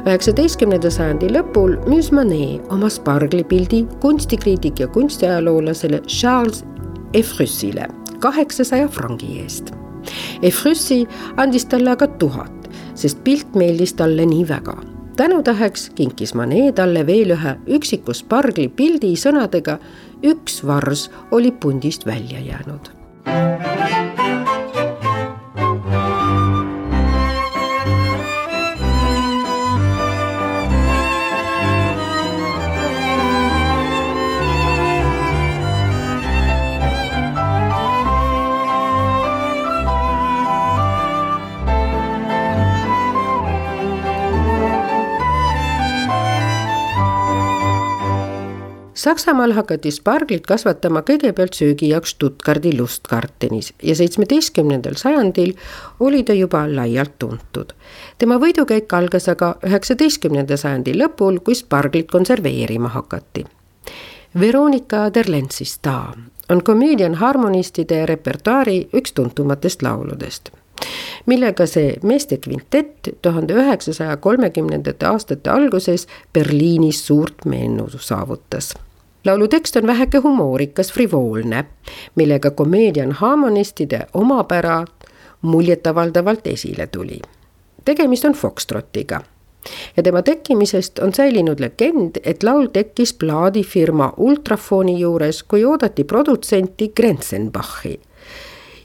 [0.06, 6.64] üheksateistkümnenda sajandi lõpul müüs Manet oma sparglipildi kunstikriitik ja kunstiajaloolasele Charles
[7.14, 7.88] Efrusile
[8.20, 9.74] kaheksasaja frangi eest
[10.42, 14.78] Efrussi andis talle aga tuhat, sest pilt meeldis talle nii väga.
[15.16, 19.80] tänutäheks kinkis Manet talle veel ühe üksiku spargli pildi sõnadega
[20.24, 22.99] üks vars oli pundist välja jäänud.
[49.00, 55.54] Saksamaal hakati sparglit kasvatama kõigepealt söögi jaoks Stuttgardi lustgartenis ja seitsmeteistkümnendal sajandil
[56.04, 57.72] oli ta juba laialt tuntud.
[58.18, 63.46] tema võidukäik algas aga üheksateistkümnenda sajandi lõpul, kui sparglit konserveerima hakati.
[64.40, 65.96] Veronika Derlensista
[66.50, 70.52] on Comedian Harmonistide repertuaari üks tuntumatest lauludest
[71.26, 78.74] millega see meeste kvintett tuhande üheksasaja kolmekümnendate aastate alguses Berliinis suurt meenu saavutas
[79.26, 81.66] laulu tekst on väheke humoorikas, frivoolne,
[82.16, 84.86] millega Comedian Harmonistide omapära
[85.42, 87.20] muljetavaldavalt esile tuli.
[87.86, 89.22] tegemist on Foxtrotiga
[89.98, 96.90] ja tema tekkimisest on säilinud legend, et laul tekkis plaadifirma Ultrafoni juures, kui oodati produtsenti
[96.96, 98.00] Grenzenbachi.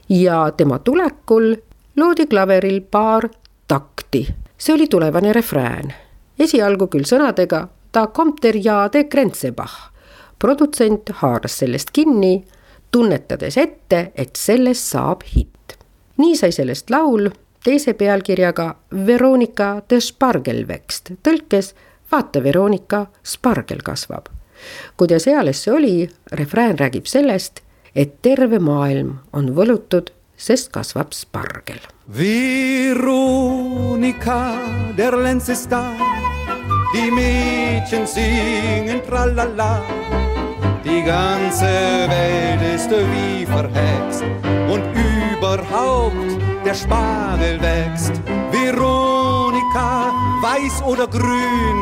[0.09, 1.55] ja tema tulekul
[1.97, 3.29] loodi klaveril paar
[3.67, 5.93] takti, see oli tulevane refrään.
[6.39, 9.94] esialgu küll sõnadega Ta kommt der ja de Grenzenbach.
[10.39, 12.43] Produtsent haaras sellest kinni,
[12.91, 15.77] tunnetades ette, et sellest saab hitt.
[16.17, 17.29] nii sai sellest laul
[17.63, 21.73] teise pealkirjaga Veronika de Spargelväxt, tõlkes
[22.11, 24.25] Vaata, Veronika, spargel kasvab.
[24.97, 27.59] kuidas eales see oli, refrään räägib sellest,
[27.95, 31.79] et terve maailm on võlutud, sest kasvab spargel.
[32.17, 33.15] Veronika,
[34.97, 35.83] der Lenz ist da.
[36.95, 39.83] Die Mädchen singen tralala.
[40.85, 44.23] Die ganze Welt ist wie verhext
[44.71, 44.81] und
[45.35, 46.31] überhaupt
[46.65, 48.13] der Spargel wächst.
[48.49, 51.79] Veronika, weiß oder grün,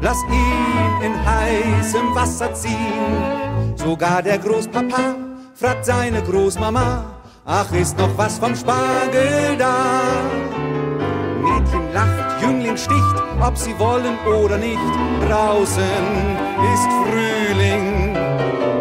[0.00, 3.76] lass ihn in heißem Wasser ziehen.
[3.76, 5.14] Sogar der Großpapa
[5.54, 7.04] fragt seine Großmama,
[7.44, 9.92] ach ist noch was vom Spargel da?
[11.66, 14.78] Mädchen lacht, Jüngling sticht, ob sie wollen oder nicht.
[15.28, 15.84] Draußen
[16.74, 18.14] ist Frühling.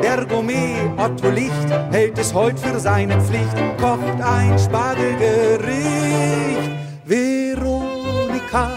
[0.03, 6.71] Der Gourmet Otto Licht hält es heut für seine Pflicht, kocht ein Spargelgericht.
[7.05, 8.71] Veronika,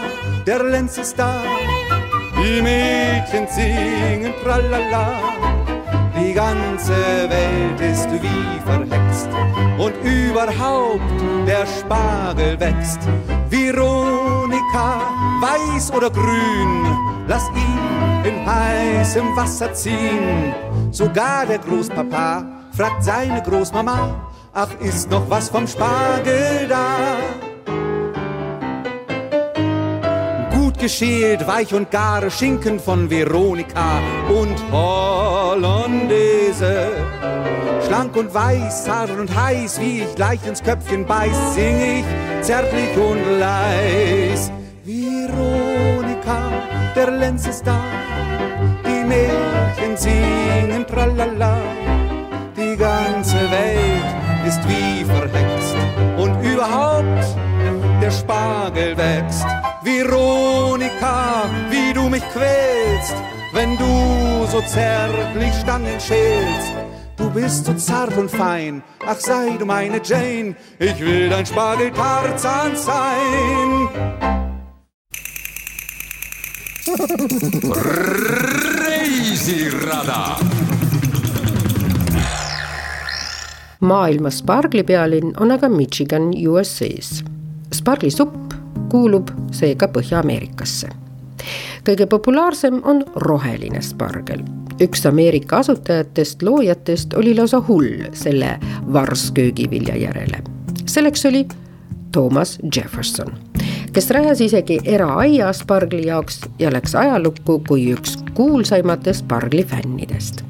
[0.45, 1.41] der Lenz ist da.
[2.37, 5.58] Die Mädchen singen tralala.
[6.39, 6.93] Die ganze
[7.29, 9.27] Welt ist wie verhext
[9.77, 11.01] und überhaupt
[11.45, 13.01] der Spargel wächst.
[13.49, 15.01] Veronika,
[15.41, 16.95] weiß oder grün,
[17.27, 20.55] lass ihn in heißem Wasser ziehen.
[20.91, 24.15] Sogar der Großpapa fragt seine Großmama,
[24.53, 27.48] ach ist noch was vom Spargel da?
[30.79, 36.09] Geschält, weich und gare Schinken von Veronika und Hollandaise.
[37.85, 42.05] Schlank und weiß, zart und heiß, wie ich leicht ins Köpfchen beiß, sing ich
[42.41, 44.51] zärtlich und leis.
[44.83, 46.51] Veronika,
[46.95, 47.81] der Lenz ist da,
[48.85, 51.57] die Mädchen singen tralala.
[52.55, 54.05] Die ganze Welt
[54.47, 55.75] ist wie verhext
[56.17, 57.25] und überhaupt
[58.09, 59.45] der Spargel wächst.
[59.83, 63.15] Veronika, wie du mich quälst,
[63.53, 66.73] wenn du so zärtlich Stangen schälst.
[67.17, 72.75] Du bist so zart und fein, ach sei du meine Jane, ich will dein Spargeltarzan
[72.75, 73.89] sein.
[78.79, 80.37] reisirada
[83.79, 87.23] maailma spargli pealinn on aga Michigan USA-s.
[87.73, 88.53] Sparglisupp
[88.89, 90.89] kuulub seega Põhja-Ameerikasse.
[91.85, 94.43] kõige populaarsem on roheline spargel.
[94.81, 98.59] üks Ameerika asutajatest, loojatest oli lausa hull selle
[98.93, 100.43] varsköögivilja järele.
[100.85, 101.47] selleks oli
[102.11, 103.33] Thomas Jefferson,
[103.93, 110.49] kes rajas isegi eraaia spargli jaoks ja läks ajalukku kui üks kuulsaimatest spargli fännidest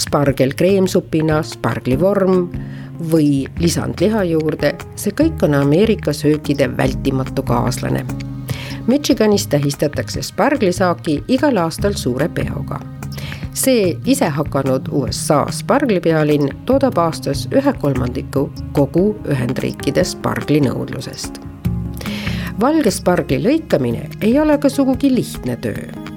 [0.00, 2.48] spargel kreemsupina, sparglivorm
[3.12, 8.04] või lisand liha juurde, see kõik on Ameerika söökide vältimatu kaaslane.
[8.86, 12.80] Michiganis tähistatakse sparglisaaki igal aastal suure peoga.
[13.54, 21.40] see isehakanud USA sparglipealinn toodab aastas ühe kolmandiku kogu Ühendriikide spargli nõudlusest.
[22.60, 26.10] valge spargli lõikamine ei ole ka sugugi lihtne töö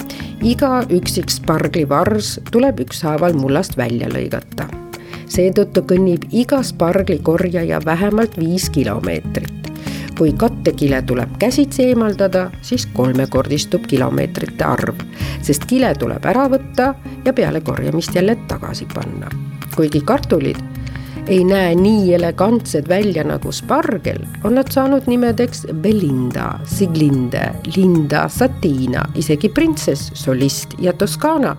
[0.43, 4.67] iga üksik sparglivars tuleb ükshaaval mullast välja lõigata.
[5.27, 9.51] Seetõttu kõnnib iga sparglikorjaja vähemalt viis kilomeetrit.
[10.17, 15.01] kui kattekile tuleb käsitsi eemaldada, siis kolmekordistub kilomeetrite arv,
[15.41, 16.93] sest kile tuleb ära võtta
[17.25, 19.29] ja peale korjamist jälle tagasi panna.
[19.75, 20.72] kuigi kartulid
[21.27, 29.05] ei näe nii elegantsed välja nagu spargel, on nad saanud nimedeks Belinda, Siglinde, Linda, Satina,
[29.15, 31.55] isegi printsess, solist ja Toskaana.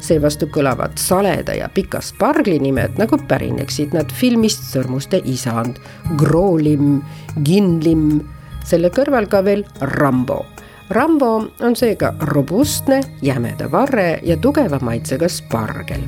[0.00, 5.80] seevastu kõlavad saleda ja pika spargli nimed nagu pärineksid nad filmist Sõrmuste isand,
[6.16, 7.02] Groolim,
[7.42, 8.20] Ginlim,
[8.64, 10.44] selle kõrval ka veel Rambo
[10.90, 16.06] Rambo on seega robustne, jämeda varre ja tugeva maitsega spargel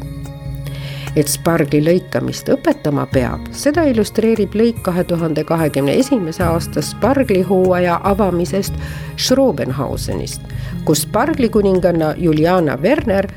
[1.16, 8.76] et spargli lõikamist õpetama peab, seda illustreerib lõik kahe tuhande kahekümne esimese aasta sparglihooaja avamisest
[9.16, 10.42] Schrobenhausenist,
[10.84, 13.28] kus sparglikuninganna Juliana Werner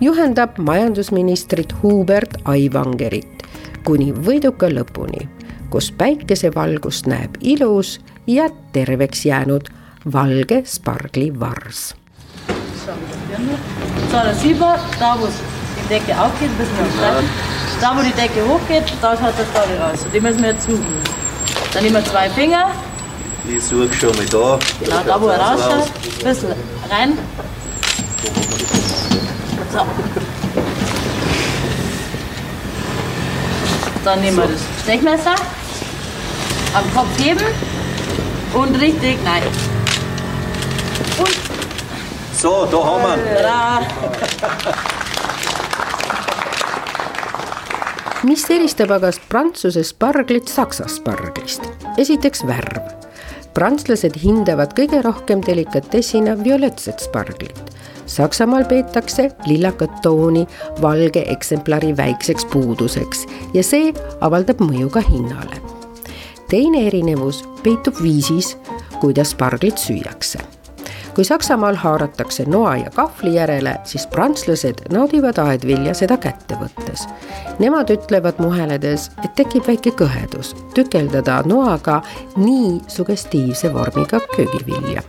[0.00, 3.46] juhendab majandusministrit Hubert Aivangerit
[3.84, 5.26] kuni võiduka lõpuni,
[5.70, 9.68] kus päikesevalgust näeb ilus ja terveks jäänud
[10.12, 11.92] valge sparglivars
[15.00, 17.28] da wo es die Decke aufgeht, müssen wir umschreiben.
[17.80, 20.02] Da wo die Decke hochgeht, da schaut das Gaudi raus.
[20.04, 20.86] Und die müssen wir jetzt suchen.
[21.72, 22.70] Dann nehmen wir zwei Finger,
[23.48, 24.58] Ich suche schon mal da.
[24.80, 25.88] genau da wo er rausschaut,
[26.20, 26.52] ein bisschen
[26.90, 27.18] rein.
[29.72, 29.80] So.
[34.04, 35.34] Dann nehmen wir das Stechmesser,
[36.74, 37.44] am Kopf heben
[38.54, 39.42] und richtig nein.
[41.18, 44.76] Und So, da haben wir ihn.
[48.22, 51.64] mis eristab aga Prantsuse sparglit Saksa sparglist?
[51.98, 52.82] esiteks värv.
[53.54, 57.58] prantslased hindavad kõige rohkem delikatessina violettset sparglit.
[58.06, 60.46] Saksamaal peetakse lillakat tooni
[60.80, 65.60] valge eksemplari väikseks puuduseks ja see avaldab mõju ka hinnale.
[66.48, 68.56] teine erinevus peitub viisis,
[69.00, 70.61] kuidas sparglit süüakse
[71.14, 77.06] kui Saksamaal haaratakse noa ja kahvli järele, siis prantslased naudivad aedvilja seda kätte võttes.
[77.58, 82.00] Nemad ütlevad muheledes, et tekib väike kõhedus tükeldada noaga
[82.36, 85.02] nii sugestiivse vormiga köögivilja.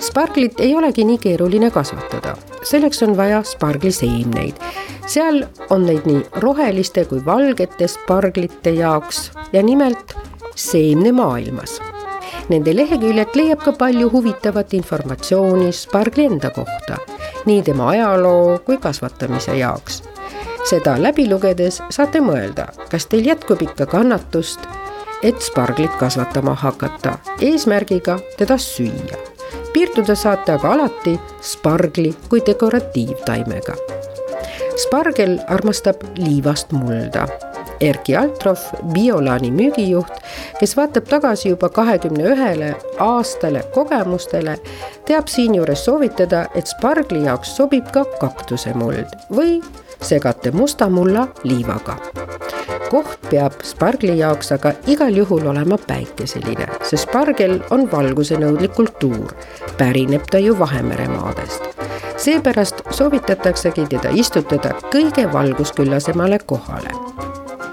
[0.00, 4.54] sparglit ei olegi nii keeruline kasvatada, selleks on vaja spargliseemneid.
[5.06, 10.16] seal on neid nii roheliste kui valgete sparglite jaoks ja nimelt
[10.54, 11.80] seemnemaailmas
[12.48, 16.96] Nende leheküljelt leiab ka palju huvitavat informatsiooni spargli enda kohta,
[17.44, 20.02] nii tema ajaloo kui kasvatamise jaoks.
[20.68, 24.64] seda läbi lugedes saate mõelda, kas teil jätkub ikka kannatust,
[25.22, 29.20] et sparglit kasvatama hakata, eesmärgiga teda süüa.
[29.72, 33.76] piirduda saate aga alati spargli kui dekoratiivtaimega.
[34.76, 37.28] spargel armastab liivast mulda
[37.80, 38.58] Erki Altrov,
[38.92, 40.12] Biolaani müügijuht,
[40.60, 44.56] kes vaatab tagasi juba kahekümne ühele aastale kogemustele,
[45.06, 49.60] teab siinjuures soovitada, et spargli jaoks sobib ka kaktusemuld või
[50.02, 51.96] segate musta mulla liivaga.
[52.90, 59.34] koht peab spargli jaoks aga igal juhul olema päikeseline, sest spargel on valgusenõudlik kultuur,
[59.78, 61.62] pärineb ta ju Vahemere maadest.
[62.16, 66.90] Seepärast soovitataksegi teda istutada kõige valgusküllasemale kohale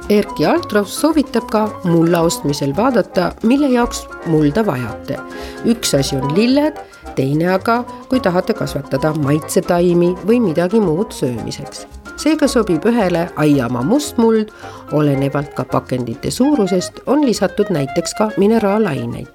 [0.10, 5.18] Erki Altrov soovitab ka mulla ostmisel vaadata, mille jaoks mulda vajate.
[5.66, 6.78] üks asi on lilled,
[7.16, 11.88] teine aga, kui tahate kasvatada maitsetaimi või midagi muud söömiseks.
[12.22, 14.54] seega sobib ühele aiamaa mustmuld,
[14.92, 19.28] olenevalt ka pakendite suurusest, on lisatud näiteks ka mineraalaineid.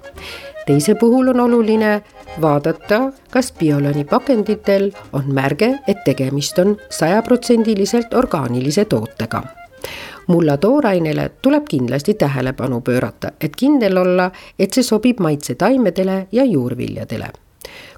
[0.65, 2.01] teise puhul on oluline
[2.41, 9.43] vaadata, kas Biolani pakenditel on märge, et tegemist on sajaprotsendiliselt orgaanilise tootega
[10.27, 17.27] mulla toorainele tuleb kindlasti tähelepanu pöörata, et kindel olla, et see sobib maitsetaimedele ja juurviljadele.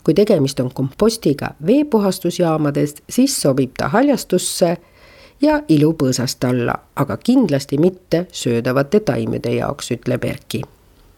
[0.04, 4.78] kui tegemist on kompostiga veepuhastusjaamadest, siis sobib ta haljastusse
[5.42, 10.62] ja ilupõõsast alla, aga kindlasti mitte söödavate taimede jaoks, ütleb Erki.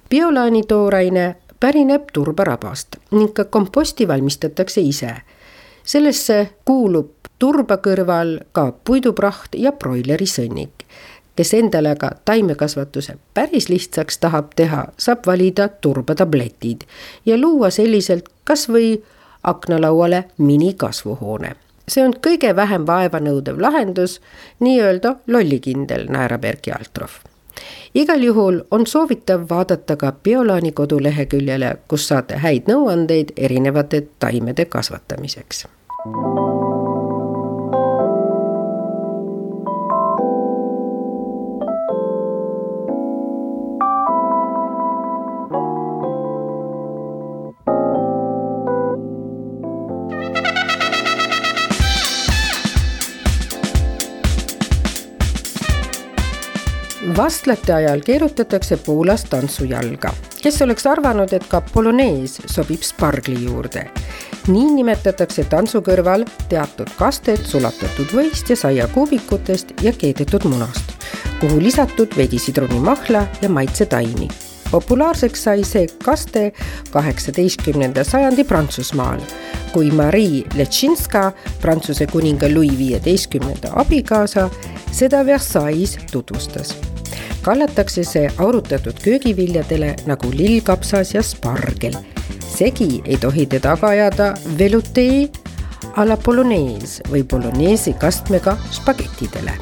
[0.10, 5.16] biolaani tooraine pärineb turbarabast ning ka komposti valmistatakse ise.
[5.84, 10.86] sellesse kuulub turba kõrval ka puidupraht ja broileri sõnnik.
[11.36, 16.86] kes endale aga taimekasvatuse päris lihtsaks tahab teha, saab valida turbatabletid
[17.26, 19.04] ja luua selliselt kasvõi
[19.44, 21.56] aknalauale minikasvuhoone.
[21.88, 24.22] see on kõige vähem vaevanõudev lahendus,
[24.60, 27.12] nii-öelda lollikindel, naerab Erki Altrov
[27.96, 35.68] igal juhul on soovitav vaadata ka Biolaani koduleheküljele, kus saate häid nõuandeid erinevate taimede kasvatamiseks.
[57.18, 60.14] Vastlate ajal keerutatakse Poolas tantsujalga.
[60.44, 63.90] kes oleks arvanud, et ka polonees sobib spargli juurde.
[64.48, 70.92] nii nimetatakse tantsu kõrval teatud kastet sulatatud võist ja saiakuubikutest ja keedetud munast,
[71.40, 74.28] kuhu lisatud veidi sidrunimahla ja maitsetaimi
[74.72, 76.52] populaarseks sai see kaste
[76.92, 79.22] kaheksateistkümnenda sajandi Prantsusmaal,
[79.74, 84.50] kui Marie Leczinska, Prantsuse kuninga Louis viieteistkümnenda abikaasa,
[84.92, 86.76] seda Versailles tutvustas
[87.46, 91.94] kallatakse see aurutatud köögiviljadele nagu lillkapsas ja spargel.
[92.58, 95.30] segi ei tohi teda aga ajada velutee,
[95.96, 99.54] a la bolognese või bolognesi kastmega spagettidele.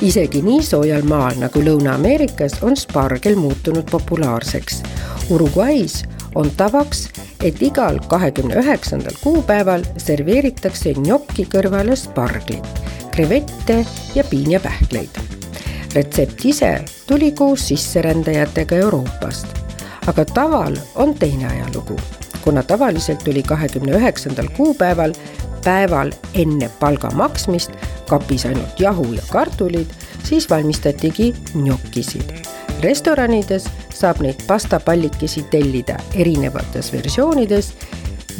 [0.00, 4.82] isegi nii soojal maal nagu Lõuna-Ameerikas on spargel muutunud populaarseks.
[5.30, 6.04] Uruguay's
[6.34, 7.08] on tavaks,
[7.44, 12.80] et igal kahekümne üheksandal kuupäeval serveeritakse njoki kõrvale sparglit,
[13.10, 13.84] krevette
[14.14, 15.39] ja piinjapähkleid.
[15.94, 19.46] Retsept ise tuli koos sisserändajatega Euroopast,
[20.06, 22.00] aga taval on teine ajalugu,
[22.44, 25.14] kuna tavaliselt tuli kahekümne üheksandal kuupäeval
[25.64, 27.70] päeval enne palga maksmist
[28.08, 29.86] kapis ainult jahu ja kartulid,
[30.22, 32.32] siis valmistatigi njokisid.
[32.80, 37.74] restoranides saab neid pastapallikesi tellida erinevates versioonides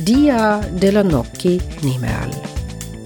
[0.07, 2.35] Dia della Gnocchi nime all.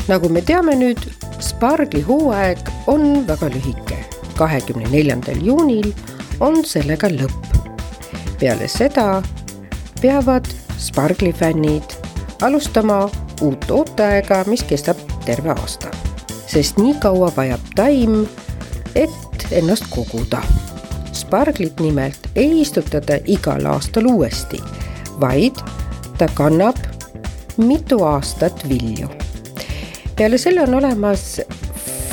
[0.09, 1.01] nagu me teame nüüd,
[1.41, 4.14] spargli hooaeg on väga lühike.
[4.39, 5.93] Kahekümne neljandal juunil
[6.41, 7.59] on sellega lõpp.
[8.41, 9.23] peale seda
[10.01, 11.97] peavad spargli fännid
[12.43, 13.11] alustama
[13.41, 15.89] uut ooteaega, mis kestab terve aasta.
[16.47, 18.27] sest nii kaua vajab taim,
[18.95, 20.43] et ennast koguda
[21.15, 24.61] sparglit nimelt ei istutata igal aastal uuesti,
[25.21, 25.59] vaid
[26.19, 26.77] ta kannab
[27.57, 29.09] mitu aastat vilju.
[30.17, 31.41] peale selle on olemas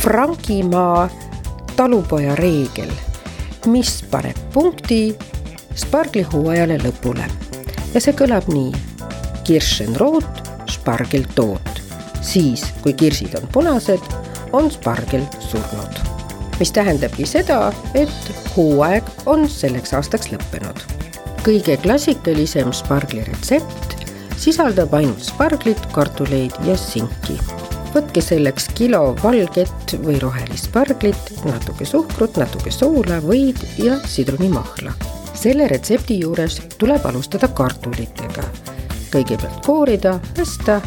[0.01, 1.09] Frankimaa
[1.81, 2.91] talupoja reegel,
[3.65, 5.15] mis paneb punkti
[5.81, 7.25] sparglihooajale lõpule
[7.95, 8.69] ja see kõlab nii.
[9.47, 11.81] Kirschenrot, spargeltoot,
[12.21, 14.13] siis kui kirsid on punased,
[14.53, 15.97] on spargel surnud
[16.61, 20.83] mis tähendabki seda, et hooaeg on selleks aastaks lõppenud.
[21.41, 23.97] kõige klassikalisem spargli retsept
[24.37, 27.39] sisaldab ainult sparglit, kartuleid ja sinki.
[27.93, 34.93] Võtke selleks kilo valget või rohelist sparglit, natuke suhkrut, natuke soola, võid ja sidrunimahla.
[35.41, 38.43] selle retsepti juures tuleb alustada kartulitega.
[39.11, 40.81] kõigepealt koorida, pesta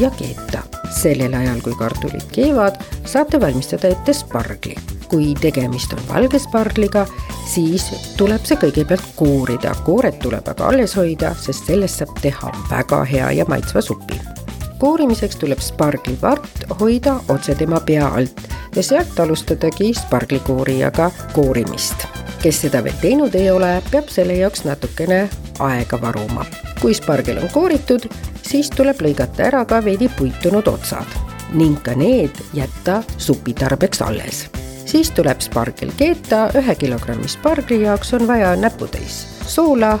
[0.00, 0.62] ja keeta.
[1.00, 4.76] sellel ajal, kui kartulid keevad, saate valmistada ette spargli
[5.08, 7.06] kui tegemist on valge spargliga,
[7.48, 13.04] siis tuleb see kõigepealt koorida, kooret tuleb aga alles hoida, sest sellest saab teha väga
[13.12, 14.37] hea ja maitsva supi.
[14.78, 18.40] Koorimiseks tuleb sparglivart hoida otse tema pea alt
[18.76, 22.06] ja sealt alustadagi sparglikoorijaga koorimist.
[22.42, 26.46] kes seda veel teinud ei ole, peab selle jaoks natukene aega varuma.
[26.80, 28.06] kui spargel on kooritud,
[28.42, 31.18] siis tuleb lõigata ära ka veidi puitunud otsad
[31.52, 34.48] ning ka need jätta supi tarbeks alles
[34.88, 39.98] siis tuleb spargel keeta, ühe kilogrammi spargli jaoks on vaja näputäis soola,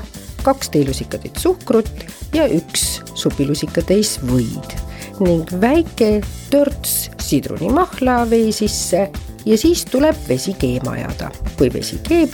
[0.48, 1.90] kaks teelusikatäit suhkrut
[2.34, 4.76] ja üks supilusikatäis võid
[5.20, 6.18] ning väike
[6.50, 9.08] törts sidrunimahla vee sisse
[9.46, 11.30] ja siis tuleb vesi keema ajada.
[11.58, 12.32] kui vesi keeb,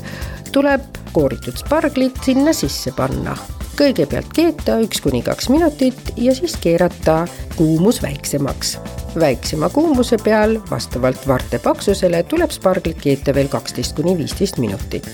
[0.53, 3.37] tuleb kooritud sparglit sinna sisse panna.
[3.79, 7.25] kõigepealt keeta üks kuni kaks minutit ja siis keerata
[7.57, 8.77] kuumus väiksemaks
[9.21, 15.11] väiksema kuumuse peal vastavalt varte paksusele tuleb sparglit keeta veel kaksteist kuni viisteist minutit.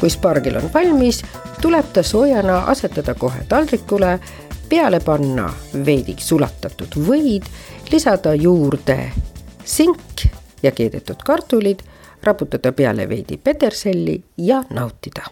[0.00, 1.22] Kui spargel on valmis,
[1.62, 4.18] tuleb ta soojana asetada kohe taldrikule,
[4.68, 5.48] peale panna
[5.84, 7.48] veidi sulatatud võid,
[7.92, 8.98] lisada juurde
[9.64, 10.28] sink
[10.62, 11.82] ja keedetud kartulid,
[12.22, 15.28] raputada peale veidi peterselli ja nautida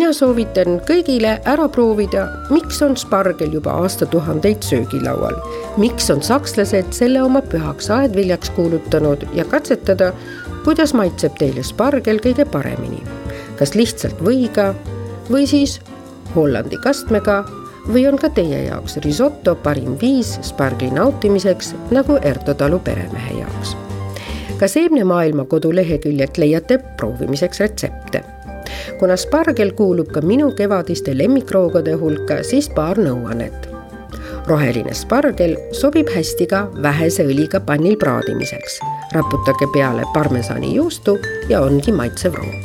[0.00, 5.36] mina soovitan kõigile ära proovida, miks on spargel juba aastatuhandeid söögilaual.
[5.76, 10.14] miks on sakslased selle oma pühaks aedviljaks kuulutanud ja katsetada,
[10.64, 13.02] kuidas maitseb teile spargel kõige paremini.
[13.58, 14.72] kas lihtsalt võiga
[15.28, 15.80] või siis
[16.34, 17.44] Hollandi kastmega
[17.92, 23.76] või on ka teie jaoks risoto parim viis spargli nautimiseks nagu Erto Talu peremehe jaoks.
[24.58, 28.39] ka Seemnemaailma koduleheküljelt leiate proovimiseks retsepte
[28.98, 33.68] kuna spargel kuulub ka minu kevadiste lemmikroogade hulka, siis paar nõuannet.
[34.48, 38.80] roheline spargel sobib hästi ka vähese õliga pannil praadimiseks.
[39.12, 41.18] raputage peale parmesanijuustu
[41.48, 42.64] ja ongi maitsev roog.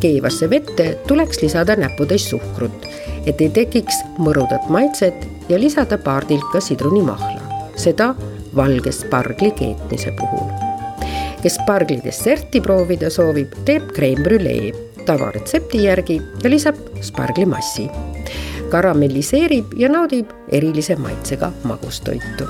[0.00, 2.86] keevasse vette tuleks lisada näputäis suhkrut,
[3.26, 7.40] et ei tekiks mõrudat maitset ja lisada paar tilka sidrunimahla,
[7.76, 8.14] seda
[8.56, 10.64] valge spargli keetmise puhul
[11.44, 14.70] kes spargli desserti proovida soovib, teeb creme brülee
[15.06, 17.90] tavaretsepti järgi ja lisab sparglimassi.
[18.70, 22.44] karamelliseerib ja naudib erilise maitsega magustoitu.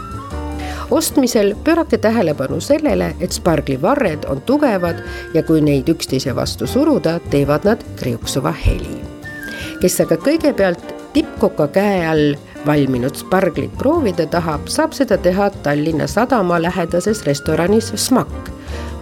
[0.90, 4.96] ostmisel pöörake tähelepanu sellele, et sparglivarred on tugevad
[5.34, 9.00] ja kui neid üksteise vastu suruda, teevad nad kriuksuva heli.
[9.80, 12.34] kes aga kõigepealt tippkoka käe all
[12.66, 18.50] valminud sparglit proovida tahab, saab seda teha Tallinna Sadama lähedases restoranis Smak,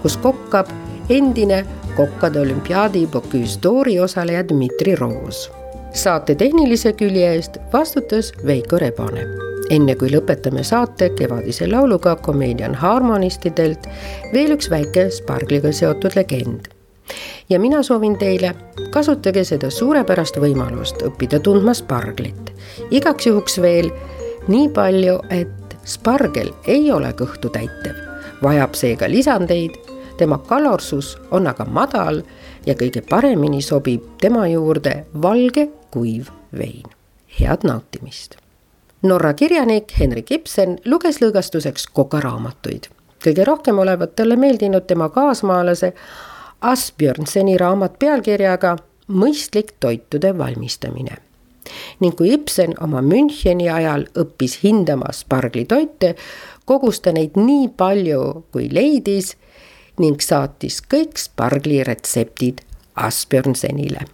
[0.03, 0.71] kus kokkab
[1.13, 1.65] endine
[1.97, 5.51] kokkade olümpiaadi Bocuse d'Ori osaleja Dmitri Roos.
[5.93, 9.27] saate tehnilise külje eest vastutas Veiko Rebane
[9.71, 13.89] enne kui lõpetame saate kevadise lauluga Comedian Harmonistidelt
[14.33, 16.69] veel üks väike spargliga seotud legend.
[17.49, 18.55] ja mina soovin teile,
[18.91, 22.53] kasutage seda suurepärast võimalust õppida tundma sparglit.
[22.91, 23.91] igaks juhuks veel
[24.49, 27.97] nii palju, et spargel ei ole kõhtu täitev,
[28.43, 32.23] vajab seega lisandeid, tema kalorsus on aga madal
[32.67, 36.87] ja kõige paremini sobib tema juurde valge kuiv vein.
[37.41, 38.43] head nautimist
[39.03, 42.87] Norra kirjanik Henrik Ibsen luges lõõgastuseks kokaraamatuid.
[43.25, 45.93] kõige rohkem olevat talle meeldinud tema kaasmaalase
[46.61, 48.77] Asbjörnseni raamat pealkirjaga
[49.09, 51.17] Mõistlik toitude valmistamine.
[52.01, 56.15] ning kui Ibsen oma Müncheni ajal õppis hindama sparglitoite,
[56.65, 59.37] kogus ta neid nii palju, kui leidis
[59.99, 62.63] ning saatis kõik spargli retseptid
[62.97, 64.07] Asbjörnsenile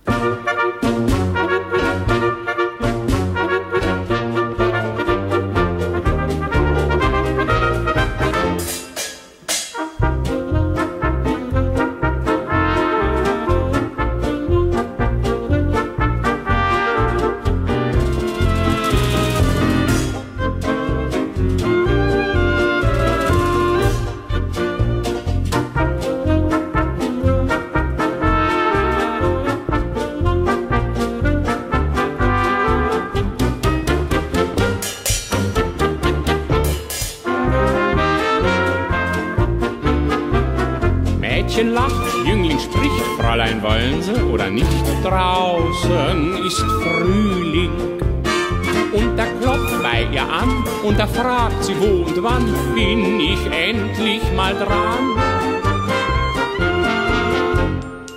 [51.19, 55.05] fragt sie wo und wann bin ich endlich mal dran.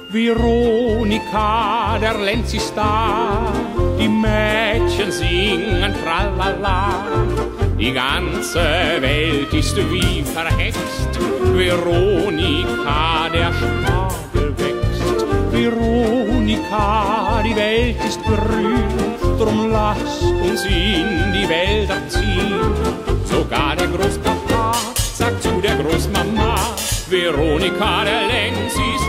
[0.10, 3.52] Veronika, der Lenz ist da,
[4.00, 7.06] die Mädchen singen tralala.
[7.80, 8.64] Die ganze
[9.00, 11.12] Welt ist wie verhext,
[11.56, 15.26] Veronika, der Spargel wächst.
[15.52, 19.01] Veronika, die Welt ist grün,
[19.42, 22.54] drum lass uns in die Wälder ziehen.
[23.26, 24.74] Sogar der Großpapa
[25.14, 26.56] sagt zu der Großmama,
[27.10, 29.01] Veronika, der Lenz ist